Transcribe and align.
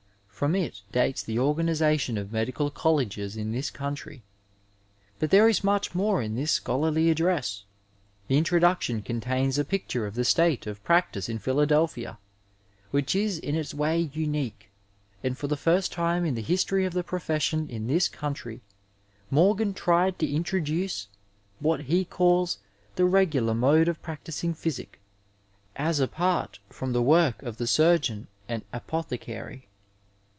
From 0.41 0.55
it 0.55 0.81
dates 0.91 1.21
the 1.21 1.35
organiza 1.35 1.99
tion 1.99 2.17
of 2.17 2.31
medical 2.31 2.71
colleges 2.71 3.37
in 3.37 3.51
this 3.51 3.69
country, 3.69 4.23
but 5.19 5.29
there 5.29 5.47
is 5.47 5.63
much 5.63 5.93
more 5.93 6.19
in 6.19 6.33
this 6.33 6.51
scholarly 6.51 7.11
address. 7.11 7.63
The 8.27 8.39
introduction 8.39 9.03
contains 9.03 9.59
a 9.59 9.63
picture 9.63 10.07
of 10.07 10.15
the 10.15 10.23
state 10.25 10.65
of 10.65 10.83
practice 10.83 11.29
in 11.29 11.37
Philadelphia 11.37 12.17
which 12.89 13.13
is 13.15 13.37
in 13.37 13.53
its 13.53 13.75
way 13.75 14.09
unique, 14.13 14.71
and 15.23 15.37
for 15.37 15.45
the 15.45 15.55
first 15.55 15.91
time 15.91 16.25
in 16.25 16.33
the 16.33 16.41
history 16.41 16.85
of 16.85 16.93
the 16.93 17.03
profession 17.03 17.69
in 17.69 17.85
this 17.85 18.07
country 18.07 18.61
Morgan 19.29 19.75
tried 19.75 20.17
to 20.17 20.27
introduce 20.27 21.07
what 21.59 21.81
he 21.81 22.03
calls 22.03 22.57
the 22.95 23.05
regular 23.05 23.53
mode 23.53 23.87
of 23.87 24.01
practising 24.01 24.55
physic, 24.55 24.99
as 25.75 25.99
apart 25.99 26.57
from 26.67 26.93
the 26.93 27.03
work 27.03 27.43
of 27.43 27.57
the 27.57 27.67
surgeon 27.67 28.25
and 28.49 28.63
apothe 28.73 29.19
cary. 29.19 29.67